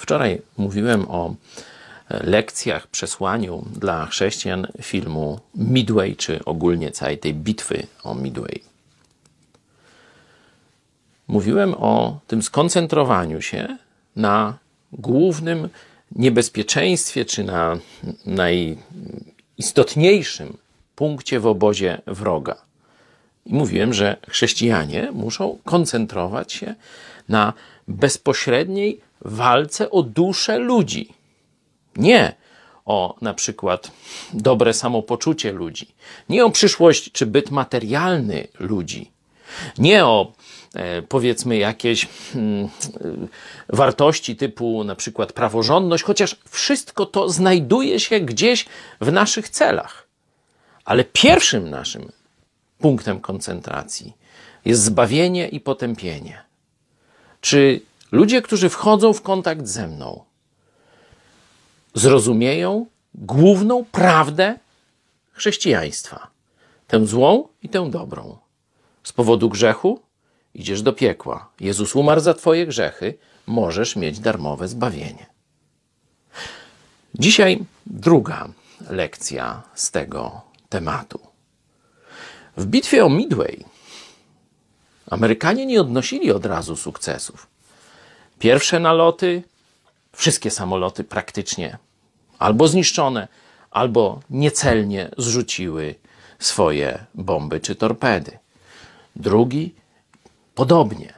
Wczoraj 0.00 0.42
mówiłem 0.56 1.08
o 1.08 1.34
lekcjach, 2.10 2.86
przesłaniu 2.86 3.64
dla 3.72 4.06
chrześcijan 4.06 4.66
filmu 4.82 5.40
Midway, 5.54 6.16
czy 6.16 6.44
ogólnie 6.44 6.90
całej 6.90 7.18
tej 7.18 7.34
bitwy 7.34 7.86
o 8.02 8.14
Midway. 8.14 8.62
Mówiłem 11.28 11.74
o 11.74 12.20
tym 12.26 12.42
skoncentrowaniu 12.42 13.42
się 13.42 13.78
na 14.16 14.58
głównym 14.92 15.68
niebezpieczeństwie, 16.12 17.24
czy 17.24 17.44
na 17.44 17.78
najistotniejszym 18.26 20.56
punkcie 20.96 21.40
w 21.40 21.46
obozie 21.46 22.02
wroga. 22.06 22.56
I 23.46 23.54
mówiłem, 23.54 23.94
że 23.94 24.16
chrześcijanie 24.28 25.10
muszą 25.12 25.58
koncentrować 25.64 26.52
się 26.52 26.74
na 27.28 27.52
bezpośredniej 27.88 29.09
walce 29.20 29.90
o 29.90 30.02
duszę 30.02 30.58
ludzi. 30.58 31.12
Nie 31.96 32.34
o 32.84 33.16
na 33.20 33.34
przykład 33.34 33.90
dobre 34.32 34.74
samopoczucie 34.74 35.52
ludzi, 35.52 35.94
nie 36.28 36.44
o 36.44 36.50
przyszłość 36.50 37.12
czy 37.12 37.26
byt 37.26 37.50
materialny 37.50 38.48
ludzi, 38.58 39.10
nie 39.78 40.04
o 40.04 40.32
e, 40.74 41.02
powiedzmy 41.02 41.56
jakieś 41.56 42.08
hmm, 42.32 42.68
wartości 43.68 44.36
typu 44.36 44.84
na 44.84 44.94
przykład 44.94 45.32
praworządność, 45.32 46.04
chociaż 46.04 46.36
wszystko 46.48 47.06
to 47.06 47.28
znajduje 47.28 48.00
się 48.00 48.20
gdzieś 48.20 48.66
w 49.00 49.12
naszych 49.12 49.48
celach. 49.48 50.06
Ale 50.84 51.04
pierwszym 51.04 51.70
naszym 51.70 52.12
punktem 52.78 53.20
koncentracji 53.20 54.12
jest 54.64 54.82
zbawienie 54.82 55.48
i 55.48 55.60
potępienie. 55.60 56.44
Czy 57.40 57.80
ludzie, 58.12 58.42
którzy 58.42 58.68
wchodzą 58.68 59.12
w 59.12 59.22
kontakt 59.22 59.66
ze 59.66 59.86
mną, 59.86 60.24
zrozumieją 61.94 62.86
główną 63.14 63.84
prawdę 63.84 64.58
chrześcijaństwa. 65.32 66.30
Tę 66.86 67.06
złą 67.06 67.48
i 67.62 67.68
tę 67.68 67.90
dobrą. 67.90 68.38
Z 69.02 69.12
powodu 69.12 69.48
grzechu 69.48 70.00
idziesz 70.54 70.82
do 70.82 70.92
piekła. 70.92 71.50
Jezus 71.60 71.96
umarł 71.96 72.20
za 72.20 72.34
Twoje 72.34 72.66
grzechy, 72.66 73.18
możesz 73.46 73.96
mieć 73.96 74.20
darmowe 74.20 74.68
zbawienie. 74.68 75.26
Dzisiaj 77.14 77.64
druga 77.86 78.48
lekcja 78.90 79.62
z 79.74 79.90
tego 79.90 80.40
tematu. 80.68 81.20
W 82.56 82.66
bitwie 82.66 83.04
o 83.04 83.08
Midway 83.08 83.64
Amerykanie 85.10 85.66
nie 85.66 85.80
odnosili 85.80 86.32
od 86.32 86.46
razu 86.46 86.76
sukcesów. 86.76 87.46
Pierwsze 88.40 88.80
naloty, 88.80 89.42
wszystkie 90.12 90.50
samoloty 90.50 91.04
praktycznie 91.04 91.78
albo 92.38 92.68
zniszczone, 92.68 93.28
albo 93.70 94.20
niecelnie 94.30 95.10
zrzuciły 95.18 95.94
swoje 96.38 97.04
bomby 97.14 97.60
czy 97.60 97.74
torpedy. 97.74 98.38
Drugi 99.16 99.74
podobnie. 100.54 101.12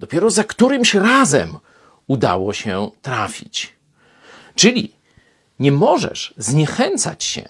Dopiero 0.00 0.30
za 0.30 0.44
którymś 0.44 0.94
razem 0.94 1.58
udało 2.06 2.52
się 2.52 2.90
trafić. 3.02 3.72
Czyli 4.54 4.92
nie 5.58 5.72
możesz 5.72 6.34
zniechęcać 6.36 7.24
się 7.24 7.48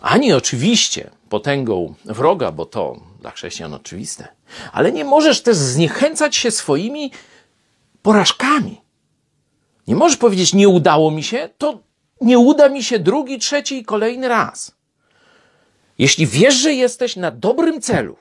ani 0.00 0.32
oczywiście 0.32 1.10
potęgą 1.28 1.94
wroga, 2.04 2.52
bo 2.52 2.66
to 2.66 2.96
dla 3.20 3.30
chrześcijan 3.30 3.74
oczywiste, 3.74 4.28
ale 4.72 4.92
nie 4.92 5.04
możesz 5.04 5.42
też 5.42 5.56
zniechęcać 5.56 6.36
się 6.36 6.50
swoimi 6.50 7.10
porażkami. 8.04 8.80
Nie 9.86 9.96
możesz 9.96 10.16
powiedzieć, 10.16 10.54
nie 10.54 10.68
udało 10.68 11.10
mi 11.10 11.22
się, 11.22 11.48
to 11.58 11.78
nie 12.20 12.38
uda 12.38 12.68
mi 12.68 12.84
się 12.84 12.98
drugi, 12.98 13.38
trzeci 13.38 13.78
i 13.78 13.84
kolejny 13.84 14.28
raz. 14.28 14.72
Jeśli 15.98 16.26
wiesz, 16.26 16.54
że 16.54 16.72
jesteś 16.72 17.16
na 17.16 17.30
dobrym 17.30 17.80
celu, 17.80 18.16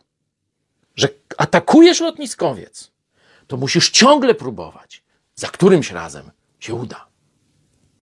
że 0.96 1.10
atakujesz 1.38 2.00
lotniskowiec, 2.02 2.92
to 3.48 3.58
musisz 3.58 3.90
ciągle 3.90 4.36
próbować. 4.36 5.04
Za 5.36 5.48
którymś 5.48 5.92
razem 5.92 6.32
się 6.60 6.74
uda. 6.74 7.06